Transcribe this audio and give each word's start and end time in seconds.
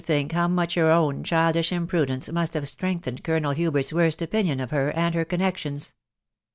think 0.03 0.31
how 0.31 0.47
much 0.47 0.73
hen 0.73 0.83
owst 0.85 1.23
childish 1.23 1.69
irapsodence 1.69 2.31
masts 2.31 2.55
ha 2.55 2.59
ve 2.59 2.65
strength 2.65 3.05
esed 3.07 3.23
Colonel* 3.23 3.53
Haberti* 3.53 3.93
worst 3.93 4.19
ofinionL 4.21 4.67
o£' 4.67 4.71
hn 4.71 4.91
and. 4.95 5.13
her 5.13 5.25
con* 5.25 5.37
neetions. 5.37 5.93